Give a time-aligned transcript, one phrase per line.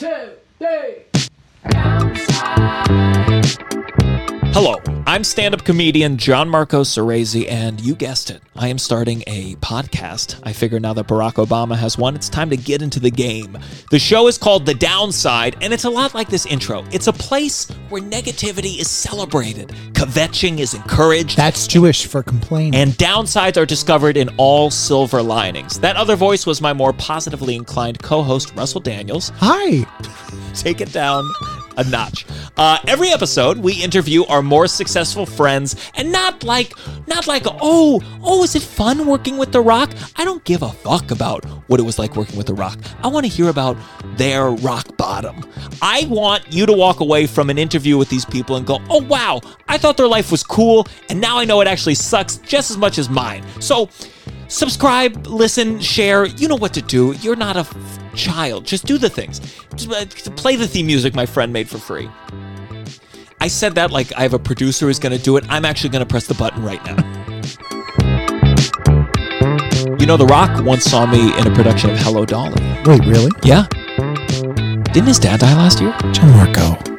[0.00, 1.04] two, three.
[4.54, 4.76] Hello,
[5.10, 10.38] I'm stand up comedian Gianmarco Soresi, and you guessed it, I am starting a podcast.
[10.44, 13.58] I figure now that Barack Obama has won, it's time to get into the game.
[13.90, 16.84] The show is called The Downside, and it's a lot like this intro.
[16.92, 22.76] It's a place where negativity is celebrated, kvetching is encouraged, That's Jewish for complaining.
[22.76, 25.80] and downsides are discovered in all silver linings.
[25.80, 29.84] That other voice was my more positively inclined co host, Russell Daniels Hi.
[30.54, 31.28] take it down
[31.80, 32.26] a notch.
[32.56, 36.72] Uh, every episode, we interview our more successful friends, and not like,
[37.06, 39.90] not like, oh, oh, is it fun working with The Rock?
[40.16, 42.78] I don't give a fuck about what it was like working with The Rock.
[43.02, 43.76] I want to hear about
[44.16, 45.44] their rock bottom.
[45.80, 49.02] I want you to walk away from an interview with these people and go, oh
[49.04, 52.70] wow, I thought their life was cool, and now I know it actually sucks just
[52.70, 53.42] as much as mine.
[53.60, 53.88] So
[54.50, 56.26] subscribe, listen, share.
[56.26, 57.12] You know what to do.
[57.20, 58.66] You're not a f- child.
[58.66, 59.40] Just do the things.
[59.76, 62.10] Just uh, play the theme music my friend made for free.
[63.40, 65.44] I said that like I have a producer who's going to do it.
[65.48, 66.96] I'm actually going to press the button right now.
[69.98, 72.60] You know, The Rock once saw me in a production of Hello Dolly.
[72.84, 73.30] Wait, really?
[73.42, 73.66] Yeah.
[74.92, 75.92] Didn't his dad die last year?
[76.12, 76.90] Gianmarco.